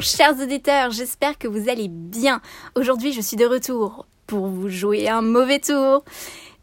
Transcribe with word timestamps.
Chers 0.00 0.40
auditeurs, 0.40 0.90
j'espère 0.92 1.36
que 1.36 1.46
vous 1.46 1.68
allez 1.68 1.88
bien. 1.88 2.40
Aujourd'hui 2.74 3.12
je 3.12 3.20
suis 3.20 3.36
de 3.36 3.44
retour 3.44 4.06
pour 4.26 4.46
vous 4.46 4.70
jouer 4.70 5.10
un 5.10 5.20
mauvais 5.20 5.58
tour. 5.58 6.04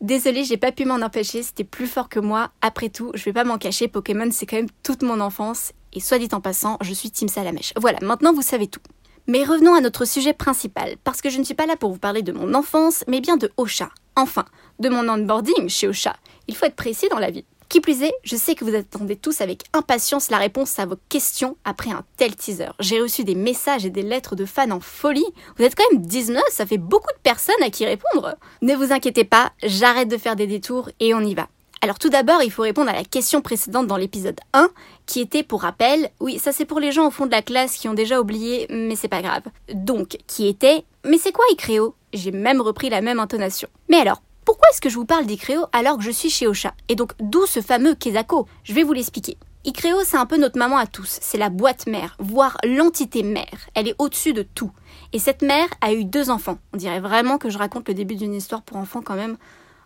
Désolée, 0.01 0.43
j'ai 0.43 0.57
pas 0.57 0.71
pu 0.71 0.85
m'en 0.85 0.95
empêcher, 0.95 1.43
c'était 1.43 1.63
plus 1.63 1.85
fort 1.85 2.09
que 2.09 2.19
moi. 2.19 2.49
Après 2.61 2.89
tout, 2.89 3.11
je 3.13 3.23
vais 3.25 3.33
pas 3.33 3.43
m'en 3.43 3.59
cacher, 3.59 3.87
Pokémon 3.87 4.29
c'est 4.31 4.47
quand 4.47 4.55
même 4.55 4.69
toute 4.81 5.03
mon 5.03 5.19
enfance. 5.19 5.71
Et 5.93 5.99
soit 5.99 6.17
dit 6.17 6.29
en 6.31 6.41
passant, 6.41 6.77
je 6.81 6.93
suis 6.93 7.11
Team 7.11 7.27
Salamèche. 7.27 7.73
Voilà, 7.77 7.99
maintenant 8.01 8.33
vous 8.33 8.41
savez 8.41 8.65
tout. 8.65 8.81
Mais 9.27 9.43
revenons 9.43 9.75
à 9.75 9.81
notre 9.81 10.05
sujet 10.05 10.33
principal, 10.33 10.95
parce 11.03 11.21
que 11.21 11.29
je 11.29 11.37
ne 11.37 11.43
suis 11.43 11.53
pas 11.53 11.67
là 11.67 11.75
pour 11.75 11.91
vous 11.91 11.99
parler 11.99 12.23
de 12.23 12.31
mon 12.31 12.55
enfance, 12.55 13.03
mais 13.07 13.21
bien 13.21 13.37
de 13.37 13.51
Ocha. 13.57 13.89
Enfin, 14.15 14.45
de 14.79 14.89
mon 14.89 15.07
onboarding 15.07 15.69
chez 15.69 15.87
Ocha. 15.87 16.15
Il 16.47 16.55
faut 16.55 16.65
être 16.65 16.75
précis 16.75 17.07
dans 17.11 17.19
la 17.19 17.29
vie. 17.29 17.45
Qui 17.69 17.81
plus 17.81 18.01
est, 18.01 18.13
je 18.23 18.37
sais 18.37 18.55
que 18.55 18.63
vous 18.63 18.75
attendez 18.75 19.17
tous 19.17 19.41
avec 19.41 19.63
impatience 19.73 20.29
la 20.29 20.37
réponse 20.37 20.79
à 20.79 20.85
vos 20.85 20.95
questions 21.09 21.57
après 21.65 21.91
un 21.91 22.05
tel 22.15 22.35
teaser. 22.35 22.71
J'ai 22.79 23.01
reçu 23.01 23.25
des 23.25 23.35
messages 23.35 23.85
et 23.85 23.89
des 23.89 24.03
lettres 24.03 24.37
de 24.37 24.45
fans 24.45 24.71
en 24.71 24.79
folie. 24.79 25.25
Vous 25.57 25.65
êtes 25.65 25.75
quand 25.75 25.83
même 25.91 26.01
19, 26.01 26.41
ça 26.49 26.65
fait 26.65 26.77
beaucoup 26.77 27.11
de 27.11 27.21
personnes 27.23 27.61
à 27.61 27.69
qui 27.69 27.85
répondre. 27.85 28.35
Ne 28.61 28.73
vous 28.73 28.93
inquiétez 28.93 29.25
pas, 29.25 29.51
j'arrête 29.63 30.07
de 30.07 30.17
faire 30.17 30.37
des 30.37 30.47
détours 30.47 30.89
et 31.01 31.13
on 31.13 31.19
y 31.19 31.35
va. 31.35 31.49
Alors 31.81 31.99
tout 31.99 32.09
d'abord, 32.09 32.41
il 32.41 32.51
faut 32.51 32.63
répondre 32.63 32.89
à 32.89 32.93
la 32.93 33.03
question 33.03 33.41
précédente 33.41 33.85
dans 33.85 33.97
l'épisode 33.97 34.39
1, 34.53 34.69
qui 35.05 35.19
était 35.19 35.43
pour 35.43 35.61
rappel, 35.61 36.09
oui, 36.19 36.39
ça 36.39 36.51
c'est 36.51 36.65
pour 36.65 36.79
les 36.79 36.91
gens 36.91 37.07
au 37.07 37.11
fond 37.11 37.25
de 37.25 37.31
la 37.31 37.41
classe 37.41 37.75
qui 37.75 37.87
ont 37.87 37.93
déjà 37.93 38.19
oublié, 38.19 38.65
mais 38.69 38.95
c'est 38.95 39.07
pas 39.07 39.21
grave. 39.21 39.43
Donc, 39.73 40.17
qui 40.25 40.47
était, 40.47 40.85
mais 41.05 41.17
c'est 41.17 41.31
quoi 41.31 41.45
Icréo? 41.51 41.95
J'ai 42.13 42.31
même 42.31 42.61
repris 42.61 42.89
la 42.89 43.01
même 43.01 43.19
intonation. 43.19 43.67
Mais 43.89 43.97
alors, 43.97 44.21
pourquoi 44.47 44.69
est-ce 44.71 44.79
que 44.79 44.87
je 44.87 44.95
vous 44.95 45.05
parle 45.05 45.25
d'Icréo 45.25 45.65
alors 45.73 45.97
que 45.97 46.03
je 46.03 46.09
suis 46.09 46.29
chez 46.29 46.47
Ocha? 46.47 46.73
Et 46.87 46.95
donc 46.95 47.11
d'où 47.19 47.45
ce 47.45 47.59
fameux 47.59 47.95
Kezako? 47.95 48.47
Je 48.63 48.73
vais 48.73 48.83
vous 48.83 48.93
l'expliquer. 48.93 49.35
Icréo, 49.65 49.97
c'est 50.05 50.15
un 50.15 50.25
peu 50.25 50.37
notre 50.37 50.57
maman 50.57 50.77
à 50.77 50.87
tous. 50.87 51.19
C'est 51.21 51.37
la 51.37 51.49
boîte 51.49 51.85
mère, 51.85 52.15
voire 52.17 52.57
l'entité 52.63 53.23
mère. 53.23 53.67
Elle 53.73 53.89
est 53.89 53.95
au-dessus 53.97 54.31
de 54.31 54.43
tout. 54.43 54.71
Et 55.11 55.19
cette 55.19 55.41
mère 55.41 55.67
a 55.81 55.91
eu 55.91 56.05
deux 56.05 56.29
enfants. 56.29 56.59
On 56.71 56.77
dirait 56.77 57.01
vraiment 57.01 57.37
que 57.37 57.49
je 57.49 57.57
raconte 57.57 57.89
le 57.89 57.93
début 57.93 58.15
d'une 58.15 58.33
histoire 58.33 58.61
pour 58.61 58.77
enfants 58.77 59.01
quand 59.01 59.15
même. 59.15 59.35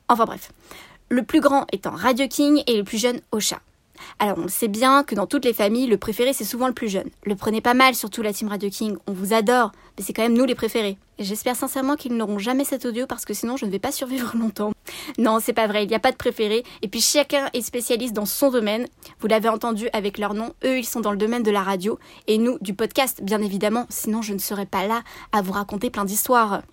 Enfin 0.07 0.25
bref. 0.25 0.51
Le 1.09 1.23
plus 1.23 1.39
grand 1.39 1.65
étant 1.71 1.95
Radio 1.95 2.27
King 2.27 2.61
et 2.67 2.77
le 2.77 2.83
plus 2.83 2.99
jeune 2.99 3.19
Ocha. 3.31 3.61
Alors 4.19 4.37
on 4.37 4.43
le 4.43 4.49
sait 4.49 4.67
bien 4.67 5.03
que 5.03 5.15
dans 5.15 5.25
toutes 5.25 5.45
les 5.45 5.53
familles, 5.53 5.87
le 5.87 5.97
préféré 5.97 6.33
c'est 6.33 6.45
souvent 6.45 6.67
le 6.67 6.73
plus 6.75 6.89
jeune. 6.89 7.09
Le 7.25 7.35
prenez 7.35 7.61
pas 7.61 7.73
mal, 7.73 7.95
surtout 7.95 8.21
la 8.21 8.31
team 8.31 8.47
Radio 8.47 8.69
King, 8.69 8.95
on 9.07 9.11
vous 9.11 9.33
adore, 9.33 9.71
mais 9.97 10.03
c'est 10.03 10.13
quand 10.13 10.21
même 10.21 10.37
nous 10.37 10.45
les 10.45 10.53
préférés. 10.53 10.99
J'espère 11.21 11.55
sincèrement 11.55 11.97
qu'ils 11.97 12.15
n'auront 12.15 12.39
jamais 12.39 12.63
cet 12.63 12.83
audio 12.83 13.05
parce 13.05 13.25
que 13.25 13.35
sinon 13.35 13.55
je 13.55 13.65
ne 13.65 13.71
vais 13.71 13.77
pas 13.77 13.91
survivre 13.91 14.35
longtemps. 14.37 14.71
Non, 15.19 15.39
c'est 15.39 15.53
pas 15.53 15.67
vrai, 15.67 15.83
il 15.83 15.87
n'y 15.87 15.95
a 15.95 15.99
pas 15.99 16.11
de 16.11 16.17
préféré, 16.17 16.63
et 16.81 16.87
puis 16.87 16.99
chacun 16.99 17.47
est 17.53 17.61
spécialiste 17.61 18.13
dans 18.13 18.25
son 18.25 18.49
domaine. 18.49 18.87
Vous 19.19 19.27
l'avez 19.27 19.47
entendu 19.47 19.87
avec 19.93 20.17
leur 20.17 20.33
nom, 20.33 20.53
eux 20.65 20.79
ils 20.79 20.85
sont 20.85 20.99
dans 20.99 21.11
le 21.11 21.17
domaine 21.17 21.43
de 21.43 21.51
la 21.51 21.61
radio, 21.61 21.99
et 22.27 22.39
nous 22.39 22.57
du 22.59 22.73
podcast 22.73 23.21
bien 23.21 23.41
évidemment, 23.41 23.85
sinon 23.89 24.23
je 24.23 24.33
ne 24.33 24.39
serais 24.39 24.65
pas 24.65 24.87
là 24.87 25.03
à 25.31 25.43
vous 25.43 25.51
raconter 25.51 25.91
plein 25.91 26.05
d'histoires. 26.05 26.63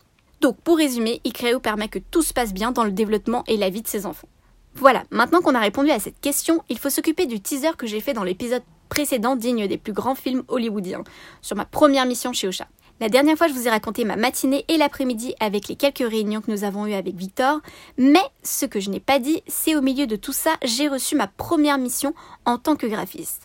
Donc 0.40 0.56
pour 0.62 0.78
résumer, 0.78 1.20
Icreo 1.24 1.60
permet 1.60 1.88
que 1.88 1.98
tout 1.98 2.22
se 2.22 2.32
passe 2.32 2.54
bien 2.54 2.72
dans 2.72 2.84
le 2.84 2.92
développement 2.92 3.44
et 3.48 3.58
la 3.58 3.68
vie 3.68 3.82
de 3.82 3.88
ses 3.88 4.06
enfants. 4.06 4.28
Voilà, 4.74 5.02
maintenant 5.10 5.40
qu'on 5.42 5.54
a 5.54 5.60
répondu 5.60 5.90
à 5.90 5.98
cette 5.98 6.20
question, 6.20 6.62
il 6.70 6.78
faut 6.78 6.90
s'occuper 6.90 7.26
du 7.26 7.40
teaser 7.40 7.76
que 7.76 7.86
j'ai 7.86 8.00
fait 8.00 8.14
dans 8.14 8.24
l'épisode 8.24 8.62
précédent 8.88 9.36
digne 9.36 9.66
des 9.66 9.76
plus 9.76 9.92
grands 9.92 10.14
films 10.14 10.44
hollywoodiens, 10.48 11.04
sur 11.42 11.56
ma 11.56 11.64
première 11.66 12.06
mission 12.06 12.32
chez 12.32 12.48
Ocha. 12.48 12.66
La 13.00 13.08
dernière 13.08 13.36
fois, 13.38 13.46
je 13.46 13.52
vous 13.52 13.68
ai 13.68 13.70
raconté 13.70 14.04
ma 14.04 14.16
matinée 14.16 14.64
et 14.66 14.76
l'après-midi 14.76 15.32
avec 15.38 15.68
les 15.68 15.76
quelques 15.76 15.98
réunions 15.98 16.40
que 16.40 16.50
nous 16.50 16.64
avons 16.64 16.84
eues 16.84 16.94
avec 16.94 17.14
Victor, 17.14 17.60
mais 17.96 18.22
ce 18.42 18.66
que 18.66 18.80
je 18.80 18.90
n'ai 18.90 18.98
pas 18.98 19.20
dit, 19.20 19.40
c'est 19.46 19.76
au 19.76 19.80
milieu 19.80 20.08
de 20.08 20.16
tout 20.16 20.32
ça, 20.32 20.56
j'ai 20.64 20.88
reçu 20.88 21.14
ma 21.14 21.28
première 21.28 21.78
mission 21.78 22.12
en 22.44 22.58
tant 22.58 22.74
que 22.74 22.88
graphiste. 22.88 23.42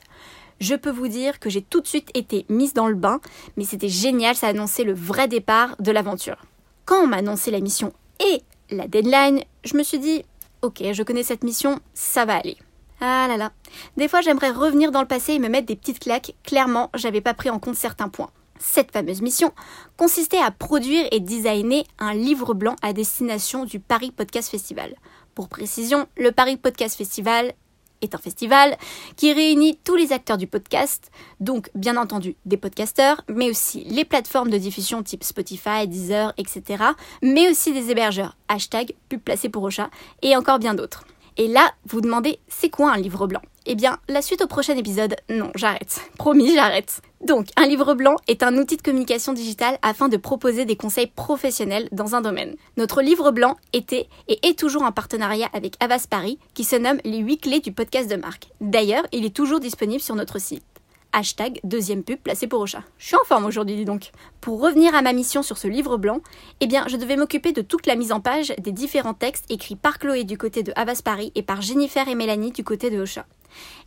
Je 0.60 0.74
peux 0.74 0.90
vous 0.90 1.08
dire 1.08 1.40
que 1.40 1.52
j'ai 1.52 1.62
tout 1.62 1.82
de 1.82 1.88
suite 1.88 2.10
été 2.16 2.48
mise 2.50 2.74
dans 2.74 2.88
le 2.88 2.96
bain, 2.96 3.22
mais 3.56 3.64
c'était 3.64 3.90
génial, 3.90 4.36
ça 4.36 4.48
annonçait 4.48 4.84
le 4.84 4.94
vrai 4.94 5.28
départ 5.28 5.76
de 5.80 5.92
l'aventure. 5.92 6.38
Quand 6.86 7.04
on 7.04 7.08
m'a 7.08 7.18
annoncé 7.18 7.52
la 7.52 7.60
mission 7.60 7.94
et 8.20 8.42
la 8.72 8.88
deadline, 8.88 9.44
je 9.64 9.78
me 9.78 9.84
suis 9.84 10.00
dit, 10.00 10.24
ok, 10.64 10.82
je 10.94 11.04
connais 11.04 11.22
cette 11.22 11.44
mission, 11.44 11.80
ça 11.94 12.26
va 12.26 12.38
aller. 12.38 12.58
Ah 13.02 13.28
là 13.28 13.38
là. 13.38 13.52
Des 13.98 14.08
fois, 14.08 14.22
j'aimerais 14.22 14.52
revenir 14.52 14.92
dans 14.92 15.02
le 15.02 15.08
passé 15.08 15.34
et 15.34 15.40
me 15.40 15.50
mettre 15.50 15.68
des 15.68 15.76
petites 15.76 16.00
claques. 16.00 16.34
Clairement, 16.44 16.90
j'avais 16.96 17.22
pas 17.22 17.36
pris 17.36 17.52
en 17.52 17.60
compte 17.60 17.76
certains 17.76 18.10
points. 18.10 18.32
Cette 18.66 18.92
fameuse 18.92 19.22
mission 19.22 19.52
consistait 19.98 20.38
à 20.38 20.50
produire 20.50 21.06
et 21.12 21.20
designer 21.20 21.84
un 22.00 22.14
livre 22.14 22.54
blanc 22.54 22.78
à 22.82 22.94
destination 22.94 23.66
du 23.66 23.82
Paris 23.82 24.12
Podcast 24.12 24.50
Festival. 24.50 24.96
Pour 25.36 25.50
précision, 25.50 26.08
le 26.16 26.32
Paris 26.32 26.56
Podcast 26.56 26.98
Festival 26.98 27.54
est 28.02 28.16
un 28.16 28.18
festival 28.18 28.78
qui 29.18 29.34
réunit 29.34 29.78
tous 29.84 29.96
les 29.96 30.14
acteurs 30.14 30.38
du 30.38 30.48
podcast, 30.48 31.12
donc 31.42 31.70
bien 31.76 31.98
entendu 31.98 32.38
des 32.46 32.56
podcasteurs, 32.56 33.22
mais 33.28 33.50
aussi 33.50 33.84
les 33.84 34.06
plateformes 34.06 34.50
de 34.50 34.58
diffusion 34.58 35.04
type 35.04 35.26
Spotify, 35.26 35.86
Deezer, 35.86 36.34
etc., 36.38 36.86
mais 37.22 37.50
aussi 37.52 37.74
des 37.74 37.92
hébergeurs, 37.92 38.38
hashtag 38.48 38.96
pub 39.10 39.20
placé 39.20 39.50
pour 39.50 39.64
Ocha, 39.64 39.90
et 40.22 40.38
encore 40.38 40.60
bien 40.60 40.74
d'autres. 40.74 41.04
Et 41.36 41.50
là, 41.50 41.74
vous 41.86 42.00
demandez, 42.00 42.40
c'est 42.48 42.70
quoi 42.70 42.94
un 42.94 42.98
livre 42.98 43.28
blanc? 43.28 43.42
Eh 43.66 43.76
bien, 43.76 43.98
la 44.08 44.22
suite 44.22 44.42
au 44.42 44.48
prochain 44.48 44.78
épisode, 44.78 45.16
non, 45.30 45.52
j'arrête. 45.56 46.02
Promis, 46.18 46.54
j'arrête. 46.54 47.02
Donc, 47.24 47.48
un 47.56 47.66
livre 47.66 47.94
blanc 47.94 48.18
est 48.28 48.44
un 48.44 48.58
outil 48.58 48.76
de 48.76 48.82
communication 48.82 49.32
digitale 49.32 49.78
afin 49.82 50.10
de 50.10 50.18
proposer 50.18 50.66
des 50.66 50.76
conseils 50.76 51.08
professionnels 51.08 51.88
dans 51.94 52.16
un 52.16 52.22
domaine. 52.22 52.56
Notre 52.76 53.02
livre 53.02 53.32
blanc 53.32 53.56
était 53.72 54.08
et 54.28 54.46
est 54.46 54.60
toujours 54.60 54.84
en 54.84 54.92
partenariat 54.92 55.48
avec 55.54 55.76
Avas 55.80 56.06
Paris, 56.10 56.38
qui 56.54 56.66
se 56.66 56.76
nomme 56.76 57.00
Les 57.06 57.20
8 57.20 57.38
clés 57.38 57.60
du 57.62 57.72
podcast 57.72 58.10
de 58.10 58.18
marque. 58.18 58.50
D'ailleurs, 58.60 59.06
il 59.14 59.24
est 59.24 59.34
toujours 59.34 59.62
disponible 59.62 60.02
sur 60.02 60.16
notre 60.16 60.40
site 60.40 60.64
hashtag 61.14 61.60
deuxième 61.64 62.04
pub 62.04 62.18
placé 62.18 62.48
pour 62.48 62.60
Ocha. 62.60 62.84
Je 62.98 63.06
suis 63.06 63.16
en 63.16 63.24
forme 63.24 63.46
aujourd'hui, 63.46 63.76
dis 63.76 63.86
donc. 63.86 64.10
Pour 64.42 64.60
revenir 64.60 64.96
à 64.96 65.04
ma 65.04 65.14
mission 65.14 65.44
sur 65.44 65.60
ce 65.60 65.68
livre 65.68 65.98
blanc, 65.98 66.22
eh 66.60 66.66
bien, 66.66 66.86
je 66.88 66.98
devais 66.98 67.16
m'occuper 67.16 67.52
de 67.52 67.62
toute 67.62 67.86
la 67.86 67.96
mise 67.96 68.12
en 68.12 68.20
page 68.20 68.52
des 68.58 68.72
différents 68.72 69.14
textes 69.14 69.46
écrits 69.50 69.76
par 69.76 70.00
Chloé 70.00 70.24
du 70.24 70.40
côté 70.40 70.64
de 70.64 70.74
Havas 70.76 71.02
Paris 71.04 71.32
et 71.36 71.44
par 71.44 71.62
Jennifer 71.62 72.08
et 72.08 72.16
Mélanie 72.16 72.52
du 72.52 72.64
côté 72.64 72.90
de 72.90 73.00
Ocha. 73.00 73.26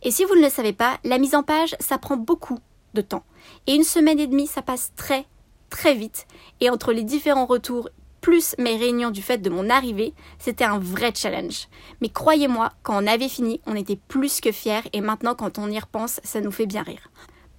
Et 0.01 0.11
si 0.11 0.23
vous 0.23 0.35
ne 0.35 0.41
le 0.41 0.49
savez 0.49 0.71
pas, 0.71 0.97
la 1.03 1.17
mise 1.17 1.35
en 1.35 1.43
page, 1.43 1.75
ça 1.81 1.97
prend 1.97 2.15
beaucoup 2.15 2.59
de 2.93 3.01
temps. 3.01 3.23
Et 3.67 3.75
une 3.75 3.83
semaine 3.83 4.19
et 4.19 4.27
demie, 4.27 4.47
ça 4.47 4.61
passe 4.61 4.91
très, 4.95 5.25
très 5.69 5.93
vite. 5.93 6.27
Et 6.61 6.69
entre 6.69 6.93
les 6.93 7.03
différents 7.03 7.45
retours 7.45 7.89
plus 8.21 8.55
mes 8.57 8.75
réunions 8.75 9.11
du 9.11 9.21
fait 9.21 9.37
de 9.37 9.49
mon 9.49 9.69
arrivée, 9.69 10.13
c'était 10.39 10.65
un 10.65 10.79
vrai 10.79 11.13
challenge. 11.15 11.67
Mais 12.01 12.09
croyez-moi, 12.09 12.73
quand 12.83 13.01
on 13.01 13.07
avait 13.07 13.29
fini, 13.29 13.61
on 13.65 13.75
était 13.75 13.99
plus 14.07 14.41
que 14.41 14.51
fiers 14.51 14.81
et 14.93 15.01
maintenant 15.01 15.35
quand 15.35 15.59
on 15.59 15.69
y 15.69 15.79
repense, 15.79 16.19
ça 16.23 16.41
nous 16.41 16.51
fait 16.51 16.65
bien 16.65 16.83
rire. 16.83 17.09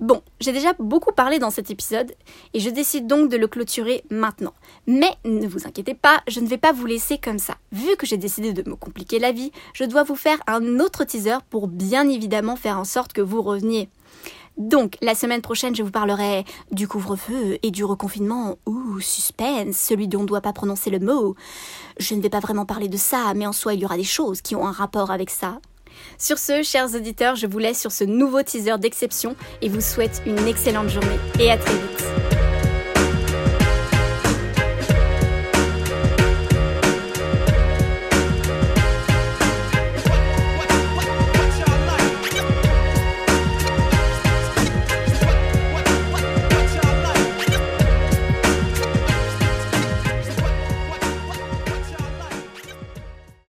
Bon, 0.01 0.23
j'ai 0.41 0.53
déjà 0.53 0.75
beaucoup 0.79 1.11
parlé 1.11 1.41
dans 1.41 1.51
cet 1.51 1.73
épisode 1.73 2.15
et 2.55 2.61
je 2.61 2.71
décide 2.71 3.09
donc 3.09 3.31
de 3.31 3.37
le 3.37 3.49
clôturer 3.49 4.05
maintenant. 4.11 4.55
Mais 4.87 5.11
ne 5.25 5.49
vous 5.49 5.67
inquiétez 5.67 5.95
pas, 5.95 6.23
je 6.29 6.39
ne 6.39 6.47
vais 6.47 6.59
pas 6.59 6.73
vous 6.73 6.87
laisser 6.87 7.19
comme 7.19 7.41
ça. 7.41 7.57
Vu 7.73 7.97
que 7.97 8.07
j'ai 8.07 8.17
décidé 8.17 8.53
de 8.53 8.69
me 8.69 8.77
compliquer 8.77 9.19
la 9.19 9.33
vie, 9.33 9.51
je 9.73 9.85
dois 9.85 10.05
vous 10.05 10.15
faire 10.15 10.39
un 10.47 10.79
autre 10.79 11.03
teaser 11.03 11.39
pour 11.51 11.67
bien 11.67 12.09
évidemment 12.09 12.55
faire 12.55 12.79
en 12.79 12.85
sorte 12.85 13.13
que 13.13 13.21
vous 13.21 13.43
reveniez. 13.43 13.89
Donc, 14.59 14.97
la 15.01 15.15
semaine 15.15 15.41
prochaine, 15.41 15.75
je 15.75 15.85
vous 15.85 15.91
parlerai 15.91 16.45
du 16.73 16.89
couvre-feu 16.89 17.59
et 17.63 17.71
du 17.71 17.85
reconfinement. 17.85 18.59
Ouh, 18.67 19.01
suspense, 19.01 19.77
celui 19.77 20.09
dont 20.09 20.19
on 20.19 20.23
ne 20.23 20.27
doit 20.27 20.41
pas 20.41 20.53
prononcer 20.53 20.91
le 20.91 20.99
mot. 20.99 21.37
Je 22.01 22.15
ne 22.15 22.21
vais 22.21 22.29
pas 22.29 22.41
vraiment 22.41 22.67
parler 22.67 22.89
de 22.89 22.97
ça, 22.97 23.33
mais 23.37 23.47
en 23.47 23.53
soi, 23.53 23.75
il 23.75 23.81
y 23.81 23.85
aura 23.85 23.97
des 23.97 24.05
choses 24.05 24.43
qui 24.43 24.57
ont 24.57 24.67
un 24.67 24.73
rapport 24.73 25.13
avec 25.13 25.31
ça. 25.31 25.61
Sur 26.19 26.39
ce, 26.39 26.63
chers 26.63 26.95
auditeurs, 26.95 27.37
je 27.37 27.47
vous 27.47 27.59
laisse 27.59 27.81
sur 27.81 27.93
ce 27.93 28.05
nouveau 28.05 28.43
teaser 28.43 28.79
d'exception 28.79 29.37
et 29.63 29.69
vous 29.69 29.81
souhaite 29.81 30.23
une 30.27 30.47
excellente 30.47 30.89
journée 30.89 31.19
et 31.39 31.51
à 31.51 31.57
très 31.57 31.75
vite. 31.75 32.18